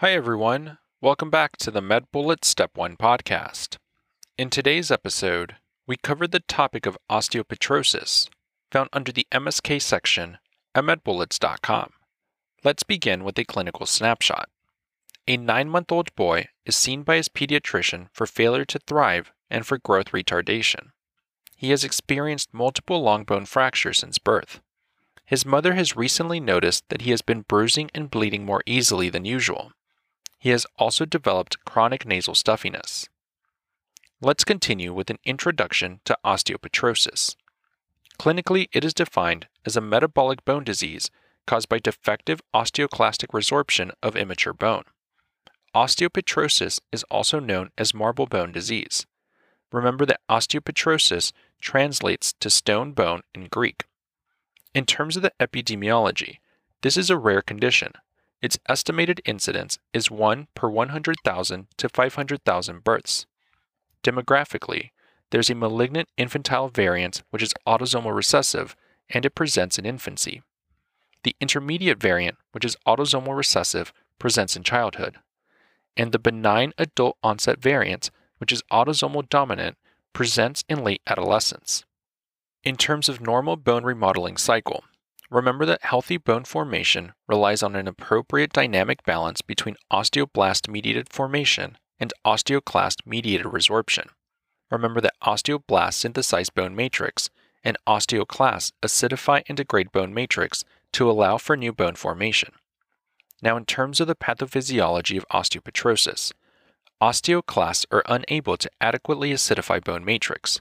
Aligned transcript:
Hi, 0.00 0.12
everyone. 0.12 0.78
Welcome 1.00 1.28
back 1.28 1.56
to 1.56 1.72
the 1.72 1.80
MedBullets 1.80 2.44
Step 2.44 2.70
1 2.76 2.96
podcast. 2.98 3.78
In 4.36 4.48
today's 4.48 4.92
episode, 4.92 5.56
we 5.88 5.96
covered 5.96 6.30
the 6.30 6.38
topic 6.38 6.86
of 6.86 6.96
osteopetrosis, 7.10 8.28
found 8.70 8.90
under 8.92 9.10
the 9.10 9.26
MSK 9.32 9.82
section 9.82 10.38
at 10.72 10.84
medbullets.com. 10.84 11.90
Let's 12.62 12.84
begin 12.84 13.24
with 13.24 13.36
a 13.40 13.44
clinical 13.44 13.86
snapshot. 13.86 14.48
A 15.26 15.36
nine 15.36 15.68
month 15.68 15.90
old 15.90 16.14
boy 16.14 16.46
is 16.64 16.76
seen 16.76 17.02
by 17.02 17.16
his 17.16 17.28
pediatrician 17.28 18.06
for 18.12 18.28
failure 18.28 18.66
to 18.66 18.78
thrive 18.78 19.32
and 19.50 19.66
for 19.66 19.78
growth 19.78 20.12
retardation. 20.12 20.90
He 21.56 21.70
has 21.70 21.82
experienced 21.82 22.54
multiple 22.54 23.02
long 23.02 23.24
bone 23.24 23.46
fractures 23.46 23.98
since 23.98 24.18
birth. 24.18 24.60
His 25.26 25.44
mother 25.44 25.74
has 25.74 25.96
recently 25.96 26.38
noticed 26.38 26.84
that 26.88 27.02
he 27.02 27.10
has 27.10 27.20
been 27.20 27.42
bruising 27.48 27.90
and 27.96 28.08
bleeding 28.08 28.44
more 28.44 28.62
easily 28.64 29.10
than 29.10 29.24
usual. 29.24 29.72
He 30.38 30.50
has 30.50 30.66
also 30.76 31.04
developed 31.04 31.64
chronic 31.64 32.06
nasal 32.06 32.34
stuffiness. 32.34 33.08
Let's 34.20 34.44
continue 34.44 34.92
with 34.92 35.10
an 35.10 35.18
introduction 35.24 36.00
to 36.04 36.18
osteopetrosis. 36.24 37.36
Clinically, 38.18 38.68
it 38.72 38.84
is 38.84 38.94
defined 38.94 39.46
as 39.64 39.76
a 39.76 39.80
metabolic 39.80 40.44
bone 40.44 40.64
disease 40.64 41.10
caused 41.46 41.68
by 41.68 41.78
defective 41.78 42.40
osteoclastic 42.54 43.28
resorption 43.28 43.90
of 44.02 44.16
immature 44.16 44.52
bone. 44.52 44.84
Osteopetrosis 45.74 46.80
is 46.92 47.04
also 47.04 47.38
known 47.38 47.70
as 47.78 47.94
marble 47.94 48.26
bone 48.26 48.52
disease. 48.52 49.06
Remember 49.72 50.06
that 50.06 50.20
osteopetrosis 50.28 51.32
translates 51.60 52.32
to 52.40 52.50
stone 52.50 52.92
bone 52.92 53.22
in 53.34 53.46
Greek. 53.46 53.84
In 54.74 54.84
terms 54.84 55.16
of 55.16 55.22
the 55.22 55.32
epidemiology, 55.40 56.38
this 56.82 56.96
is 56.96 57.10
a 57.10 57.18
rare 57.18 57.42
condition. 57.42 57.92
Its 58.40 58.58
estimated 58.68 59.20
incidence 59.24 59.78
is 59.92 60.10
1 60.10 60.46
per 60.54 60.68
100,000 60.68 61.66
to 61.76 61.88
500,000 61.88 62.84
births. 62.84 63.26
Demographically, 64.04 64.90
there's 65.30 65.50
a 65.50 65.54
malignant 65.54 66.08
infantile 66.16 66.68
variant 66.68 67.22
which 67.30 67.42
is 67.42 67.52
autosomal 67.66 68.14
recessive 68.14 68.76
and 69.10 69.24
it 69.24 69.34
presents 69.34 69.78
in 69.78 69.84
infancy. 69.84 70.42
The 71.24 71.34
intermediate 71.40 72.00
variant, 72.00 72.36
which 72.52 72.64
is 72.64 72.76
autosomal 72.86 73.36
recessive, 73.36 73.92
presents 74.18 74.56
in 74.56 74.62
childhood. 74.62 75.16
And 75.96 76.12
the 76.12 76.18
benign 76.18 76.72
adult 76.78 77.16
onset 77.22 77.60
variant, 77.60 78.10
which 78.38 78.52
is 78.52 78.62
autosomal 78.70 79.28
dominant, 79.28 79.76
presents 80.12 80.64
in 80.68 80.84
late 80.84 81.02
adolescence. 81.06 81.84
In 82.62 82.76
terms 82.76 83.08
of 83.08 83.20
normal 83.20 83.56
bone 83.56 83.84
remodeling 83.84 84.36
cycle, 84.36 84.84
remember 85.30 85.66
that 85.66 85.84
healthy 85.84 86.16
bone 86.16 86.44
formation 86.44 87.12
relies 87.26 87.62
on 87.62 87.76
an 87.76 87.88
appropriate 87.88 88.52
dynamic 88.52 89.04
balance 89.04 89.42
between 89.42 89.76
osteoblast 89.92 90.68
mediated 90.68 91.08
formation 91.10 91.76
and 91.98 92.12
osteoclast 92.24 93.06
mediated 93.06 93.46
resorption. 93.46 94.08
Remember 94.70 95.00
that 95.00 95.14
osteoblasts 95.22 95.94
synthesize 95.94 96.50
bone 96.50 96.74
matrix 96.74 97.30
and 97.64 97.76
osteoclasts 97.86 98.72
acidify 98.82 99.42
and 99.48 99.56
degrade 99.56 99.92
bone 99.92 100.14
matrix 100.14 100.64
to 100.92 101.10
allow 101.10 101.38
for 101.38 101.56
new 101.56 101.72
bone 101.72 101.94
formation. 101.94 102.52
Now, 103.42 103.56
in 103.56 103.64
terms 103.64 104.00
of 104.00 104.06
the 104.06 104.14
pathophysiology 104.14 105.16
of 105.16 105.28
osteopetrosis, 105.28 106.32
Osteoclasts 107.00 107.86
are 107.92 108.02
unable 108.06 108.56
to 108.56 108.70
adequately 108.80 109.30
acidify 109.30 109.82
bone 109.82 110.04
matrix. 110.04 110.60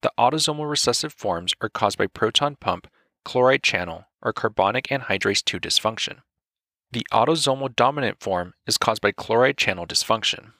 The 0.00 0.10
autosomal 0.18 0.68
recessive 0.68 1.12
forms 1.12 1.54
are 1.60 1.68
caused 1.68 1.98
by 1.98 2.08
proton 2.08 2.56
pump, 2.56 2.88
chloride 3.28 3.62
channel, 3.62 4.06
or 4.22 4.32
carbonic 4.32 4.86
anhydrase 4.86 5.44
2 5.44 5.60
dysfunction. 5.60 6.20
The 6.92 7.06
autosomal 7.12 7.76
dominant 7.76 8.22
form 8.22 8.54
is 8.66 8.78
caused 8.78 9.02
by 9.02 9.12
chloride 9.12 9.58
channel 9.58 9.86
dysfunction. 9.86 10.52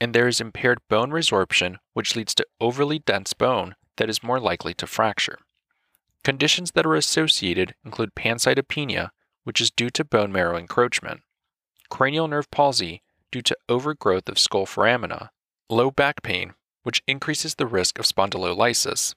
And 0.00 0.12
there 0.12 0.26
is 0.26 0.40
impaired 0.40 0.80
bone 0.88 1.10
resorption, 1.10 1.76
which 1.92 2.16
leads 2.16 2.34
to 2.34 2.46
overly 2.60 2.98
dense 2.98 3.32
bone 3.32 3.76
that 3.96 4.10
is 4.10 4.24
more 4.24 4.40
likely 4.40 4.74
to 4.74 4.88
fracture. 4.88 5.38
Conditions 6.24 6.72
that 6.72 6.84
are 6.84 6.96
associated 6.96 7.76
include 7.84 8.16
pancytopenia, 8.16 9.10
which 9.44 9.60
is 9.60 9.70
due 9.70 9.90
to 9.90 10.04
bone 10.04 10.32
marrow 10.32 10.58
encroachment, 10.58 11.20
cranial 11.90 12.26
nerve 12.26 12.50
palsy, 12.50 13.02
due 13.30 13.42
to 13.42 13.56
overgrowth 13.68 14.28
of 14.28 14.36
skull 14.36 14.66
foramina, 14.66 15.28
low 15.68 15.92
back 15.92 16.24
pain, 16.24 16.54
which 16.82 17.04
increases 17.06 17.54
the 17.54 17.68
risk 17.68 18.00
of 18.00 18.04
spondylolysis, 18.04 19.14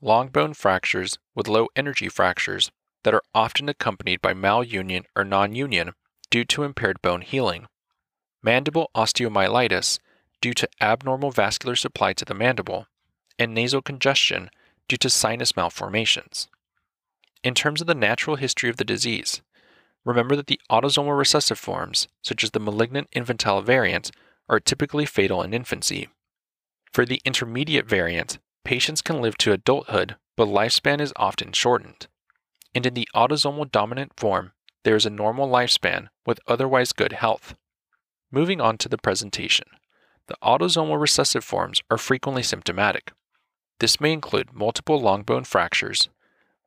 long 0.00 0.28
bone 0.28 0.54
fractures 0.54 1.18
with 1.34 1.48
low 1.48 1.68
energy 1.74 2.08
fractures 2.08 2.70
that 3.04 3.14
are 3.14 3.22
often 3.34 3.68
accompanied 3.68 4.20
by 4.20 4.32
malunion 4.32 5.04
or 5.16 5.24
non-union 5.24 5.92
due 6.30 6.44
to 6.44 6.62
impaired 6.62 7.00
bone 7.02 7.22
healing, 7.22 7.66
mandible 8.42 8.90
osteomyelitis 8.94 9.98
due 10.40 10.54
to 10.54 10.68
abnormal 10.80 11.30
vascular 11.30 11.74
supply 11.74 12.12
to 12.12 12.24
the 12.24 12.34
mandible, 12.34 12.86
and 13.38 13.54
nasal 13.54 13.82
congestion 13.82 14.50
due 14.88 14.96
to 14.96 15.10
sinus 15.10 15.56
malformations. 15.56 16.48
In 17.42 17.54
terms 17.54 17.80
of 17.80 17.86
the 17.86 17.94
natural 17.94 18.36
history 18.36 18.68
of 18.68 18.76
the 18.76 18.84
disease, 18.84 19.42
Remember 20.08 20.36
that 20.36 20.46
the 20.46 20.60
autosomal 20.70 21.18
recessive 21.18 21.58
forms, 21.58 22.08
such 22.22 22.42
as 22.42 22.52
the 22.52 22.60
malignant 22.60 23.08
infantile 23.12 23.60
variant, 23.60 24.10
are 24.48 24.58
typically 24.58 25.04
fatal 25.04 25.42
in 25.42 25.52
infancy. 25.52 26.08
For 26.90 27.04
the 27.04 27.20
intermediate 27.26 27.86
variant, 27.86 28.38
patients 28.64 29.02
can 29.02 29.20
live 29.20 29.36
to 29.38 29.52
adulthood, 29.52 30.16
but 30.36 30.48
lifespan 30.48 31.00
is 31.00 31.12
often 31.16 31.52
shortened. 31.52 32.06
And 32.74 32.86
in 32.86 32.94
the 32.94 33.08
autosomal 33.14 33.70
dominant 33.70 34.12
form, 34.16 34.52
there 34.84 34.96
is 34.96 35.06
a 35.06 35.10
normal 35.10 35.48
lifespan 35.48 36.08
with 36.26 36.40
otherwise 36.46 36.92
good 36.92 37.12
health. 37.12 37.54
Moving 38.30 38.60
on 38.60 38.78
to 38.78 38.88
the 38.88 38.98
presentation. 38.98 39.66
The 40.26 40.36
autosomal 40.42 41.00
recessive 41.00 41.44
forms 41.44 41.80
are 41.90 41.98
frequently 41.98 42.42
symptomatic. 42.42 43.12
This 43.80 44.00
may 44.00 44.12
include 44.12 44.52
multiple 44.52 45.00
long 45.00 45.22
bone 45.22 45.44
fractures, 45.44 46.08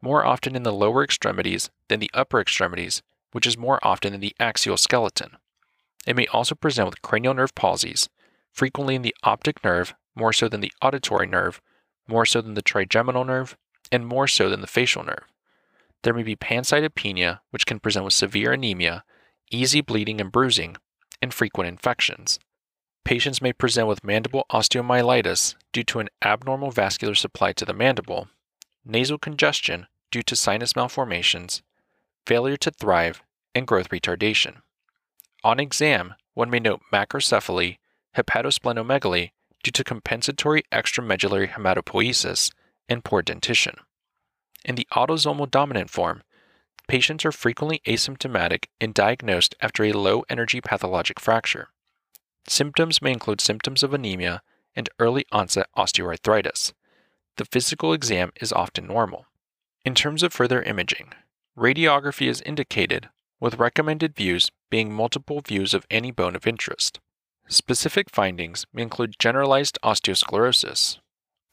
more 0.02 0.26
often 0.26 0.56
in 0.56 0.64
the 0.64 0.74
lower 0.74 1.04
extremities 1.04 1.70
than 1.88 2.00
the 2.00 2.12
upper 2.14 2.42
extremities, 2.42 3.04
which 3.32 3.46
is 3.46 3.58
more 3.58 3.80
often 3.84 4.14
in 4.14 4.20
the 4.20 4.36
axial 4.40 4.78
skeleton. 4.78 5.38
It 6.08 6.16
may 6.16 6.26
also 6.28 6.56
present 6.56 6.88
with 6.90 7.02
cranial 7.02 7.34
nerve 7.34 7.54
palsies, 7.54 8.10
frequently 8.52 8.96
in 8.96 9.04
the 9.04 9.16
optic 9.24 9.64
nerve 9.64 9.94
more 10.16 10.34
so 10.34 10.50
than 10.50 10.62
the 10.62 10.74
auditory 10.82 11.28
nerve, 11.28 11.62
more 12.12 12.26
so 12.26 12.42
than 12.42 12.56
the 12.56 12.62
trigeminal 12.62 13.24
nerve, 13.24 13.58
and 13.92 14.06
more 14.06 14.28
so 14.28 14.50
than 14.50 14.62
the 14.62 14.68
facial 14.68 15.04
nerve. 15.04 15.24
There 16.04 16.14
may 16.14 16.24
be 16.24 16.36
pancytopenia, 16.36 17.40
which 17.52 17.66
can 17.66 17.80
present 17.80 18.04
with 18.06 18.14
severe 18.14 18.52
anemia, 18.52 19.04
easy 19.50 19.82
bleeding 19.82 20.20
and 20.20 20.32
bruising, 20.32 20.76
and 21.22 21.34
frequent 21.34 21.70
infections. 21.70 22.40
Patients 23.06 23.42
may 23.42 23.54
present 23.54 23.88
with 23.88 24.04
mandible 24.04 24.46
osteomyelitis 24.52 25.56
due 25.72 25.84
to 25.86 26.00
an 26.00 26.10
abnormal 26.24 26.72
vascular 26.72 27.16
supply 27.16 27.54
to 27.54 27.66
the 27.66 27.74
mandible, 27.74 28.28
nasal 28.86 29.18
congestion 29.18 29.88
due 30.12 30.22
to 30.24 30.36
sinus 30.36 30.76
malformations, 30.76 31.62
failure 32.26 32.58
to 32.58 32.72
thrive, 32.72 33.22
and 33.56 33.68
growth 33.68 33.90
retardation. 33.90 34.58
On 35.44 35.60
exam, 35.60 36.16
one 36.34 36.50
may 36.50 36.60
note 36.60 36.82
macrocephaly, 36.94 37.78
hepatosplenomegaly 38.16 39.32
due 39.64 39.72
to 39.72 39.84
compensatory 39.84 40.64
extramedullary 40.72 41.50
hematopoiesis, 41.50 42.52
and 42.90 43.04
poor 43.04 43.22
dentition. 43.22 43.76
In 44.66 44.76
the 44.76 44.88
autosomal 44.94 45.50
dominant 45.50 45.90
form, 45.90 46.24
patients 46.88 47.26
are 47.26 47.32
frequently 47.32 47.82
asymptomatic 47.88 48.66
and 48.80 48.94
diagnosed 48.94 49.56
after 49.62 49.84
a 49.84 49.94
low 49.94 50.24
energy 50.30 50.62
pathologic 50.62 51.20
fracture. 51.20 51.70
Symptoms 52.48 53.02
may 53.02 53.12
include 53.12 53.40
symptoms 53.40 53.84
of 53.84 53.94
anemia 53.94 54.42
and 54.76 54.90
early 55.00 55.26
onset 55.32 55.68
osteoarthritis. 55.78 56.74
The 57.38 57.46
physical 57.46 57.94
exam 57.94 58.32
is 58.42 58.52
often 58.52 58.88
normal. 58.88 59.26
In 59.86 59.96
terms 59.96 60.22
of 60.22 60.34
further 60.34 60.62
imaging, 60.62 61.14
Radiography 61.58 62.28
is 62.28 62.42
indicated, 62.42 63.10
with 63.40 63.60
recommended 63.60 64.16
views 64.16 64.52
being 64.70 64.94
multiple 64.94 65.42
views 65.42 65.74
of 65.74 65.86
any 65.92 66.10
bone 66.10 66.36
of 66.36 66.48
interest. 66.48 67.00
Specific 67.48 68.10
findings 68.10 68.66
may 68.74 68.82
include 68.82 69.20
generalized 69.20 69.78
osteosclerosis. 69.84 71.00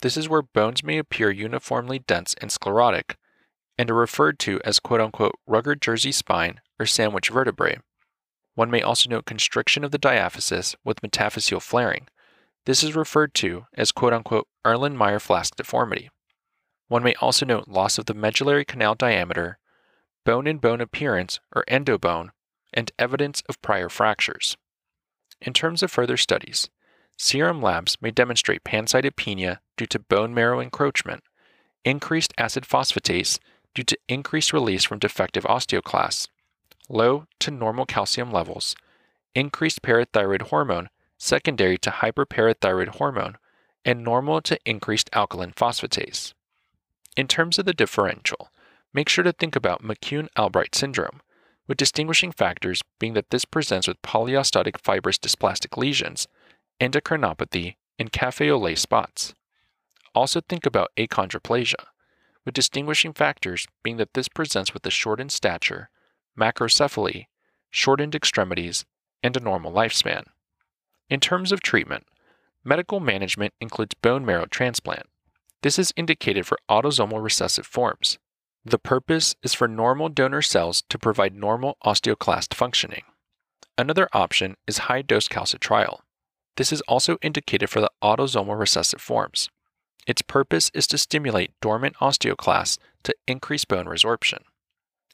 This 0.01 0.15
is 0.15 0.29
where 0.29 0.41
bones 0.41 0.83
may 0.83 0.97
appear 0.97 1.29
uniformly 1.29 1.99
dense 1.99 2.35
and 2.39 2.51
sclerotic 2.51 3.17
and 3.77 3.91
are 3.91 3.95
referred 3.95 4.39
to 4.39 4.61
as 4.63 4.79
quote 4.79 5.01
unquote 5.01 5.35
rugger 5.45 5.75
jersey 5.75 6.11
spine 6.11 6.61
or 6.79 6.85
sandwich 6.85 7.29
vertebrae. 7.29 7.79
One 8.55 8.71
may 8.71 8.81
also 8.81 9.09
note 9.09 9.25
constriction 9.25 9.83
of 9.83 9.91
the 9.91 9.99
diaphysis 9.99 10.75
with 10.83 11.01
metaphyseal 11.01 11.61
flaring. 11.61 12.07
This 12.65 12.83
is 12.83 12.95
referred 12.95 13.33
to 13.35 13.65
as 13.75 13.91
quote 13.91 14.13
unquote 14.13 14.47
Erlenmeyer 14.65 15.21
Flask 15.21 15.55
deformity. 15.55 16.09
One 16.87 17.03
may 17.03 17.15
also 17.15 17.45
note 17.45 17.67
loss 17.67 17.97
of 17.97 18.05
the 18.05 18.13
medullary 18.13 18.65
canal 18.65 18.95
diameter 18.95 19.59
bone 20.25 20.47
in 20.47 20.57
bone 20.57 20.81
appearance 20.81 21.39
or 21.55 21.63
endobone, 21.67 22.29
and 22.73 22.91
evidence 22.99 23.41
of 23.49 23.61
prior 23.61 23.89
fractures. 23.89 24.57
In 25.41 25.53
terms 25.53 25.81
of 25.81 25.91
further 25.91 26.17
studies, 26.17 26.69
serum 27.17 27.61
labs 27.61 27.97
may 28.01 28.11
demonstrate 28.11 28.63
pancytopenia 28.63 29.59
due 29.77 29.85
to 29.87 29.99
bone 29.99 30.33
marrow 30.33 30.59
encroachment, 30.59 31.23
increased 31.85 32.33
acid 32.37 32.65
phosphatase 32.65 33.39
due 33.73 33.83
to 33.83 33.97
increased 34.07 34.53
release 34.53 34.83
from 34.83 34.99
defective 34.99 35.43
osteoclasts, 35.45 36.27
low 36.89 37.25
to 37.39 37.51
normal 37.51 37.85
calcium 37.85 38.31
levels, 38.31 38.75
increased 39.35 39.81
parathyroid 39.81 40.43
hormone 40.43 40.89
secondary 41.19 41.77
to 41.77 41.91
hyperparathyroid 41.91 42.95
hormone, 42.95 43.37
and 43.85 44.03
normal 44.03 44.41
to 44.41 44.57
increased 44.65 45.09
alkaline 45.13 45.51
phosphatase. 45.51 46.33
In 47.15 47.27
terms 47.27 47.59
of 47.59 47.65
the 47.65 47.73
differential, 47.73 48.49
make 48.93 49.09
sure 49.09 49.23
to 49.23 49.33
think 49.33 49.55
about 49.55 49.83
McCune 49.83 50.29
Albright 50.37 50.73
syndrome, 50.73 51.21
with 51.69 51.77
distinguishing 51.77 52.31
factors 52.31 52.81
being 52.99 53.13
that 53.13 53.29
this 53.29 53.45
presents 53.45 53.87
with 53.87 54.01
polyostotic 54.01 54.77
fibrous 54.83 55.19
dysplastic 55.19 55.77
lesions, 55.77 56.27
endocrinopathy, 56.81 57.75
and 57.99 58.11
cafe 58.11 58.49
au 58.49 58.57
lait 58.57 58.79
spots. 58.79 59.35
Also 60.15 60.41
think 60.41 60.65
about 60.65 60.91
achondroplasia, 60.97 61.85
with 62.43 62.55
distinguishing 62.55 63.13
factors 63.13 63.67
being 63.83 63.97
that 63.97 64.15
this 64.15 64.27
presents 64.27 64.73
with 64.73 64.83
a 64.87 64.89
shortened 64.89 65.31
stature, 65.31 65.91
macrocephaly, 66.37 67.27
shortened 67.69 68.15
extremities, 68.15 68.83
and 69.21 69.37
a 69.37 69.39
normal 69.39 69.71
lifespan. 69.71 70.23
In 71.07 71.19
terms 71.19 71.51
of 71.51 71.61
treatment, 71.61 72.07
medical 72.63 72.99
management 72.99 73.53
includes 73.61 73.93
bone 73.93 74.25
marrow 74.25 74.47
transplant. 74.47 75.05
This 75.61 75.77
is 75.77 75.93
indicated 75.95 76.47
for 76.47 76.57
autosomal 76.67 77.21
recessive 77.21 77.67
forms. 77.67 78.17
The 78.65 78.79
purpose 78.79 79.35
is 79.41 79.53
for 79.53 79.67
normal 79.67 80.09
donor 80.09 80.41
cells 80.41 80.83
to 80.89 80.99
provide 80.99 81.33
normal 81.33 81.77
osteoclast 81.85 82.53
functioning. 82.53 83.03
Another 83.77 84.09
option 84.11 84.55
is 84.67 84.89
high 84.89 85.01
dose 85.01 85.27
calcitriol. 85.27 85.99
This 86.57 86.73
is 86.73 86.81
also 86.81 87.17
indicated 87.21 87.69
for 87.69 87.79
the 87.79 87.91
autosomal 88.03 88.59
recessive 88.59 88.99
forms. 89.01 89.49
Its 90.05 90.21
purpose 90.21 90.69
is 90.73 90.87
to 90.87 90.97
stimulate 90.97 91.53
dormant 91.61 91.95
osteoclasts 92.01 92.77
to 93.03 93.15
increase 93.27 93.63
bone 93.63 93.85
resorption. 93.85 94.39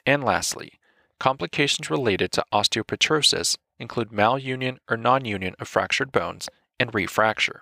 And 0.05 0.23
lastly, 0.23 0.73
complications 1.19 1.89
related 1.89 2.31
to 2.31 2.45
osteopetrosis 2.51 3.57
include 3.77 4.09
malunion 4.09 4.77
or 4.89 4.97
non-union 4.97 5.55
of 5.59 5.67
fractured 5.67 6.11
bones 6.11 6.49
and 6.79 6.91
refracture. 6.93 7.59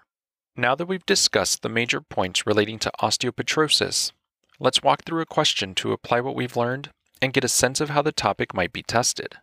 Now 0.56 0.76
that 0.76 0.86
we've 0.86 1.06
discussed 1.06 1.62
the 1.62 1.70
major 1.70 2.00
points 2.00 2.48
relating 2.48 2.80
to 2.80 2.92
osteopetrosis, 3.02 4.12
let's 4.60 4.84
walk 4.84 5.04
through 5.04 5.22
a 5.22 5.26
question 5.26 5.76
to 5.76 5.92
apply 5.92 6.22
what 6.22 6.36
we've 6.36 6.58
learned 6.58 6.92
and 7.22 7.34
get 7.34 7.44
a 7.44 7.50
sense 7.50 7.80
of 7.80 7.90
how 7.90 8.02
the 8.02 8.12
topic 8.12 8.54
might 8.54 8.74
be 8.74 8.84
tested. 8.84 9.36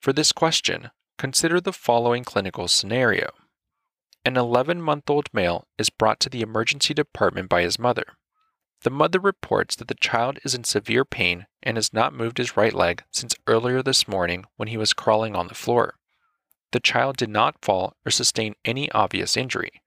For 0.00 0.12
this 0.12 0.32
question, 0.32 0.90
consider 1.18 1.60
the 1.60 1.72
following 1.72 2.24
clinical 2.24 2.68
scenario. 2.68 3.30
An 4.24 4.36
11 4.36 4.82
month 4.82 5.08
old 5.08 5.28
male 5.32 5.66
is 5.78 5.90
brought 5.90 6.18
to 6.20 6.28
the 6.28 6.42
emergency 6.42 6.94
department 6.94 7.48
by 7.48 7.62
his 7.62 7.78
mother. 7.78 8.04
The 8.82 8.90
mother 8.90 9.18
reports 9.18 9.76
that 9.76 9.88
the 9.88 9.94
child 9.94 10.38
is 10.44 10.54
in 10.54 10.64
severe 10.64 11.04
pain 11.04 11.46
and 11.62 11.76
has 11.76 11.92
not 11.92 12.12
moved 12.12 12.38
his 12.38 12.56
right 12.56 12.72
leg 12.72 13.04
since 13.10 13.34
earlier 13.46 13.82
this 13.82 14.06
morning 14.06 14.44
when 14.56 14.68
he 14.68 14.76
was 14.76 14.92
crawling 14.92 15.34
on 15.34 15.48
the 15.48 15.54
floor. 15.54 15.94
The 16.72 16.80
child 16.80 17.16
did 17.16 17.30
not 17.30 17.64
fall 17.64 17.94
or 18.04 18.10
sustain 18.10 18.54
any 18.64 18.90
obvious 18.92 19.36
injury. 19.36 19.82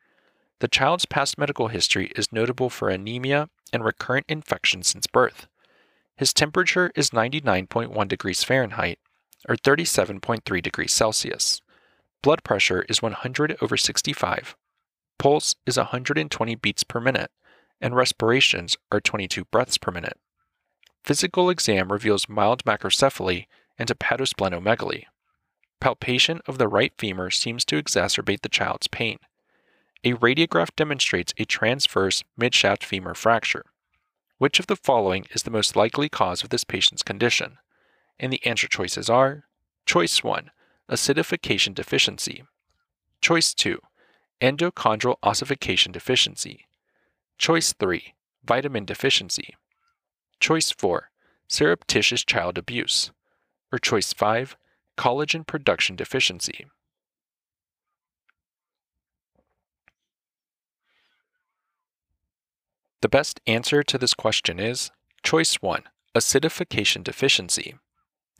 The 0.59 0.67
child's 0.67 1.05
past 1.05 1.37
medical 1.37 1.67
history 1.67 2.11
is 2.15 2.33
notable 2.33 2.69
for 2.69 2.89
anemia 2.89 3.49
and 3.71 3.83
recurrent 3.83 4.25
infections 4.29 4.87
since 4.87 5.07
birth. 5.07 5.47
His 6.15 6.33
temperature 6.33 6.91
is 6.95 7.11
99.1 7.11 8.07
degrees 8.07 8.43
Fahrenheit 8.43 8.99
or 9.47 9.55
37.3 9.55 10.61
degrees 10.61 10.91
Celsius. 10.91 11.61
Blood 12.21 12.43
pressure 12.43 12.83
is 12.89 13.01
100 13.01 13.57
over 13.61 13.77
65. 13.77 14.55
Pulse 15.17 15.55
is 15.65 15.77
120 15.77 16.55
beats 16.55 16.83
per 16.83 16.99
minute, 16.99 17.31
and 17.79 17.95
respirations 17.95 18.75
are 18.91 18.99
22 18.99 19.45
breaths 19.45 19.77
per 19.77 19.91
minute. 19.91 20.17
Physical 21.03 21.49
exam 21.49 21.91
reveals 21.91 22.27
mild 22.27 22.65
macrocephaly 22.65 23.45
and 23.77 23.89
hepatosplenomegaly. 23.89 25.05
Palpation 25.79 26.41
of 26.45 26.57
the 26.57 26.67
right 26.67 26.93
femur 26.97 27.29
seems 27.29 27.63
to 27.65 27.81
exacerbate 27.81 28.41
the 28.41 28.49
child's 28.49 28.87
pain. 28.87 29.17
A 30.03 30.13
radiograph 30.13 30.69
demonstrates 30.77 31.33
a 31.37 31.45
transverse 31.45 32.23
midshaft 32.39 32.83
femur 32.83 33.13
fracture. 33.13 33.65
Which 34.37 34.59
of 34.59 34.67
the 34.67 34.77
following 34.77 35.25
is 35.31 35.43
the 35.43 35.51
most 35.51 35.75
likely 35.75 36.07
cause 36.07 36.41
of 36.41 36.49
this 36.49 36.63
patient's 36.63 37.03
condition? 37.03 37.57
And 38.17 38.31
the 38.31 38.45
answer 38.45 38.67
choices 38.67 39.09
are 39.09 39.45
Choice 39.85 40.23
1 40.23 40.51
acidification 40.89 41.75
deficiency. 41.75 42.43
Choice 43.21 43.53
2, 43.53 43.79
endochondral 44.41 45.15
ossification 45.21 45.91
deficiency. 45.91 46.65
Choice 47.37 47.73
3, 47.73 48.13
vitamin 48.43 48.85
deficiency. 48.85 49.55
Choice 50.39 50.71
4, 50.71 51.11
surreptitious 51.47 52.23
child 52.23 52.57
abuse. 52.57 53.11
Or 53.71 53.77
choice 53.77 54.13
5, 54.13 54.55
collagen 54.97 55.45
production 55.45 55.95
deficiency. 55.95 56.65
The 63.01 63.09
best 63.09 63.39
answer 63.47 63.81
to 63.81 63.97
this 63.97 64.13
question 64.13 64.59
is 64.59 64.91
choice 65.23 65.55
1, 65.61 65.83
acidification 66.15 67.01
deficiency. 67.03 67.75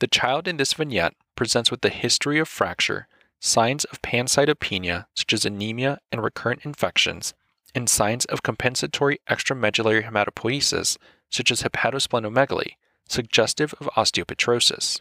The 0.00 0.06
child 0.06 0.46
in 0.46 0.58
this 0.58 0.74
vignette 0.74 1.14
presents 1.34 1.70
with 1.70 1.82
a 1.84 1.88
history 1.88 2.38
of 2.38 2.46
fracture, 2.46 3.08
signs 3.38 3.84
of 3.86 4.02
pancytopenia, 4.02 5.06
such 5.14 5.32
as 5.32 5.46
anemia 5.46 5.98
and 6.12 6.22
recurrent 6.22 6.66
infections, 6.66 7.32
and 7.74 7.88
signs 7.88 8.26
of 8.26 8.42
compensatory 8.42 9.18
extramedullary 9.30 10.04
hematopoiesis, 10.04 10.98
such 11.30 11.50
as 11.50 11.62
hepatosplenomegaly, 11.62 12.72
suggestive 13.08 13.74
of 13.80 13.88
osteopetrosis. 13.96 15.00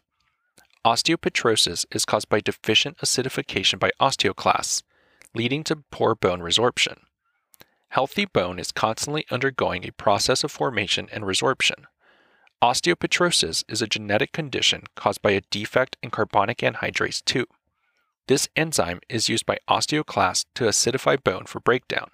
Osteopetrosis 0.86 1.86
is 1.92 2.06
caused 2.06 2.30
by 2.30 2.40
deficient 2.40 2.98
acidification 3.00 3.78
by 3.78 3.92
osteoclasts, 4.00 4.84
leading 5.36 5.66
to 5.66 5.84
poor 5.92 6.16
bone 6.16 6.40
resorption. 6.40 7.00
Healthy 7.90 8.26
bone 8.26 8.60
is 8.60 8.72
constantly 8.72 9.26
undergoing 9.32 9.84
a 9.84 9.92
process 9.92 10.44
of 10.44 10.52
formation 10.52 11.10
and 11.12 11.24
resorption. 11.24 11.86
Osteopetrosis 12.62 13.64
is 13.68 13.82
a 13.82 13.88
genetic 13.88 14.32
condition 14.32 14.84
caused 14.96 15.24
by 15.24 15.32
a 15.32 15.42
defect 15.50 15.98
in 16.04 16.12
carbonic 16.12 16.60
anhydrase 16.60 17.26
2. 17.26 17.48
This 18.28 18.48
enzyme 18.56 19.00
is 19.10 19.28
used 19.28 19.48
by 19.48 19.58
osteoclasts 19.68 20.46
to 20.54 20.66
acidify 20.66 21.22
bone 21.24 21.46
for 21.46 21.60
breakdown. 21.60 22.12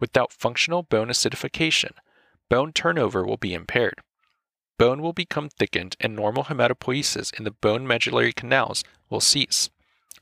Without 0.00 0.32
functional 0.32 0.82
bone 0.82 1.08
acidification, 1.08 1.92
bone 2.50 2.72
turnover 2.72 3.24
will 3.24 3.36
be 3.36 3.54
impaired. 3.54 4.00
Bone 4.76 5.00
will 5.02 5.12
become 5.12 5.48
thickened 5.48 5.94
and 6.00 6.16
normal 6.16 6.44
hematopoiesis 6.44 7.32
in 7.38 7.44
the 7.44 7.52
bone 7.52 7.86
medullary 7.86 8.32
canals 8.32 8.82
will 9.08 9.20
cease, 9.20 9.70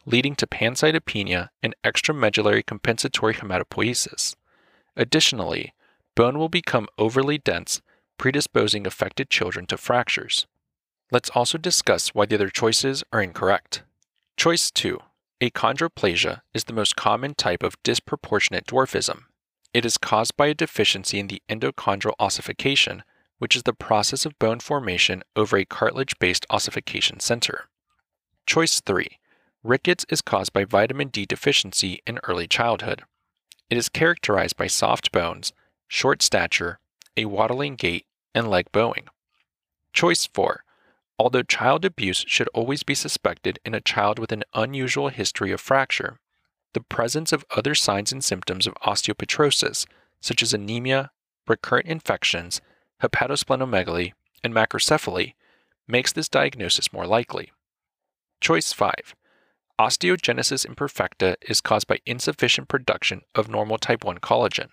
leading 0.04 0.36
to 0.36 0.46
pancytopenia 0.46 1.48
and 1.62 1.75
extramedullary 1.82 2.64
compensatory 2.67 3.32
hematopoiesis. 3.34 4.36
Additionally, 4.96 5.74
bone 6.15 6.39
will 6.39 6.48
become 6.48 6.89
overly 6.98 7.39
dense 7.39 7.81
predisposing 8.19 8.86
affected 8.86 9.31
children 9.31 9.67
to 9.67 9.77
fractures. 9.77 10.46
Let's 11.10 11.31
also 11.31 11.58
discuss 11.58 12.15
why 12.15 12.27
the 12.27 12.36
other 12.36 12.48
choices 12.48 13.05
are 13.13 13.22
incorrect. 13.22 13.82
Choice 14.36 14.70
2. 14.70 14.98
Achondroplasia 15.41 16.41
is 16.55 16.65
the 16.65 16.72
most 16.72 16.96
common 16.96 17.34
type 17.34 17.63
of 17.63 17.81
disproportionate 17.82 18.67
dwarfism. 18.67 19.24
It 19.72 19.84
is 19.84 19.98
caused 19.98 20.36
by 20.36 20.46
a 20.46 20.55
deficiency 20.55 21.19
in 21.19 21.27
the 21.27 21.43
endochondral 21.48 22.15
ossification, 22.19 23.03
which 23.39 23.56
is 23.56 23.65
the 23.65 23.74
process 23.74 24.24
of 24.24 24.39
bone 24.39 24.60
formation 24.60 25.22
over 25.34 25.56
a 25.56 25.65
cartilage 25.65 26.19
based 26.19 26.46
ossification 26.51 27.20
center. 27.20 27.69
Choice 28.46 28.81
3. 28.81 29.19
Rickets 29.63 30.06
is 30.08 30.22
caused 30.22 30.53
by 30.53 30.65
vitamin 30.65 31.08
D 31.08 31.27
deficiency 31.27 32.01
in 32.06 32.20
early 32.24 32.46
childhood. 32.46 33.03
It 33.71 33.79
is 33.79 33.89
characterized 33.89 34.56
by 34.56 34.67
soft 34.67 35.11
bones, 35.13 35.53
short 35.89 36.23
stature, 36.23 36.79
a 37.17 37.25
waddling 37.25 37.77
gait, 37.77 38.06
and 38.35 38.49
leg 38.49 38.71
bowing. 38.73 39.09
Choice 39.93 40.27
4. 40.27 40.65
Although 41.19 41.43
child 41.43 41.85
abuse 41.85 42.25
should 42.27 42.49
always 42.49 42.83
be 42.83 42.94
suspected 42.94 43.59
in 43.65 43.75
a 43.75 43.81
child 43.81 44.19
with 44.19 44.33
an 44.33 44.43
unusual 44.53 45.09
history 45.09 45.53
of 45.53 45.61
fracture, 45.61 46.19
the 46.73 46.81
presence 46.81 47.33
of 47.33 47.44
other 47.56 47.75
signs 47.75 48.13
and 48.13 48.23
symptoms 48.23 48.67
of 48.67 48.75
osteopetrosis, 48.83 49.87
such 50.21 50.43
as 50.43 50.53
anemia, 50.53 51.13
recurrent 51.47 51.87
infections, 51.87 52.61
hepatosplenomegaly, 53.03 54.13
and 54.43 54.53
macrocephaly, 54.53 55.35
makes 55.87 56.13
this 56.13 56.29
diagnosis 56.29 56.93
more 56.93 57.06
likely. 57.06 57.53
Choice 58.41 58.73
5. 58.73 59.15
Osteogenesis 59.78 60.64
imperfecta 60.64 61.34
is 61.48 61.60
caused 61.60 61.88
by 61.88 61.98
insufficient 62.06 62.69
production 62.69 63.22
of 63.34 63.48
normal 63.48 63.76
type 63.76 64.04
1 64.04 64.19
collagen. 64.19 64.69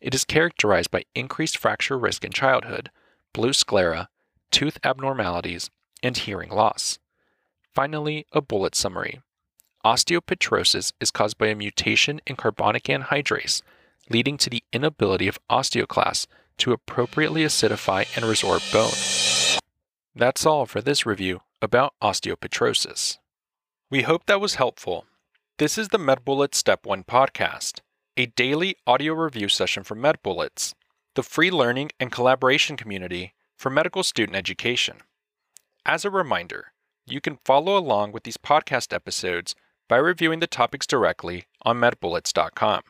It 0.00 0.14
is 0.14 0.24
characterized 0.24 0.92
by 0.92 1.04
increased 1.12 1.58
fracture 1.58 1.98
risk 1.98 2.24
in 2.24 2.30
childhood, 2.30 2.90
blue 3.32 3.52
sclera, 3.52 4.08
tooth 4.52 4.78
abnormalities, 4.84 5.70
and 6.04 6.16
hearing 6.16 6.50
loss. 6.50 7.00
Finally, 7.74 8.26
a 8.32 8.40
bullet 8.40 8.76
summary. 8.76 9.20
Osteopetrosis 9.84 10.92
is 11.00 11.10
caused 11.10 11.36
by 11.36 11.48
a 11.48 11.56
mutation 11.56 12.20
in 12.24 12.36
carbonic 12.36 12.84
anhydrase, 12.84 13.62
leading 14.08 14.36
to 14.36 14.48
the 14.48 14.62
inability 14.72 15.26
of 15.26 15.40
osteoclasts 15.50 16.28
to 16.58 16.72
appropriately 16.72 17.42
acidify 17.42 18.06
and 18.16 18.24
resorb 18.24 18.72
bone. 18.72 19.60
That's 20.14 20.46
all 20.46 20.64
for 20.66 20.80
this 20.80 21.04
review 21.04 21.40
about 21.60 21.94
osteopetrosis. 22.00 23.18
We 23.90 24.02
hope 24.02 24.26
that 24.26 24.38
was 24.38 24.56
helpful. 24.56 25.06
This 25.56 25.78
is 25.78 25.88
the 25.88 25.98
MedBullets 25.98 26.56
Step 26.56 26.84
1 26.84 27.04
podcast, 27.04 27.80
a 28.18 28.26
daily 28.26 28.76
audio 28.86 29.14
review 29.14 29.48
session 29.48 29.82
from 29.82 30.02
MedBullets, 30.02 30.74
the 31.14 31.22
free 31.22 31.50
learning 31.50 31.92
and 31.98 32.12
collaboration 32.12 32.76
community 32.76 33.32
for 33.56 33.70
medical 33.70 34.02
student 34.02 34.36
education. 34.36 34.98
As 35.86 36.04
a 36.04 36.10
reminder, 36.10 36.74
you 37.06 37.22
can 37.22 37.38
follow 37.46 37.78
along 37.78 38.12
with 38.12 38.24
these 38.24 38.36
podcast 38.36 38.92
episodes 38.92 39.54
by 39.88 39.96
reviewing 39.96 40.40
the 40.40 40.46
topics 40.46 40.86
directly 40.86 41.46
on 41.62 41.80
medbullets.com. 41.80 42.82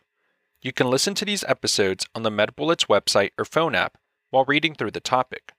You 0.62 0.72
can 0.72 0.90
listen 0.90 1.14
to 1.14 1.24
these 1.24 1.44
episodes 1.44 2.08
on 2.12 2.24
the 2.24 2.30
MedBullets 2.30 2.88
website 2.88 3.30
or 3.38 3.44
phone 3.44 3.76
app 3.76 3.98
while 4.30 4.44
reading 4.48 4.74
through 4.74 4.90
the 4.90 4.98
topic. 4.98 5.52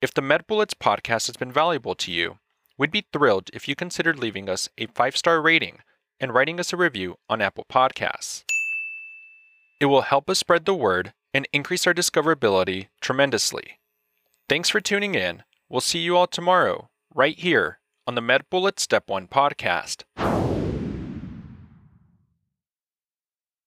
If 0.00 0.14
the 0.14 0.22
MedBullets 0.22 0.72
podcast 0.72 1.26
has 1.26 1.36
been 1.36 1.52
valuable 1.52 1.94
to 1.96 2.10
you, 2.10 2.38
we'd 2.78 2.90
be 2.90 3.06
thrilled 3.12 3.50
if 3.52 3.68
you 3.68 3.74
considered 3.74 4.18
leaving 4.18 4.48
us 4.48 4.68
a 4.78 4.86
five 4.86 5.16
star 5.16 5.40
rating 5.40 5.78
and 6.20 6.32
writing 6.32 6.58
us 6.60 6.72
a 6.72 6.76
review 6.76 7.16
on 7.28 7.42
Apple 7.42 7.66
Podcasts. 7.70 8.44
It 9.80 9.86
will 9.86 10.02
help 10.02 10.30
us 10.30 10.38
spread 10.38 10.64
the 10.64 10.74
word 10.74 11.12
and 11.34 11.46
increase 11.52 11.86
our 11.86 11.94
discoverability 11.94 12.88
tremendously. 13.00 13.78
Thanks 14.48 14.70
for 14.70 14.80
tuning 14.80 15.14
in. 15.14 15.42
We'll 15.68 15.80
see 15.80 15.98
you 15.98 16.16
all 16.16 16.26
tomorrow, 16.26 16.88
right 17.14 17.38
here 17.38 17.80
on 18.06 18.14
the 18.14 18.22
MedBullets 18.22 18.80
Step 18.80 19.08
1 19.08 19.26
podcast. 19.26 20.04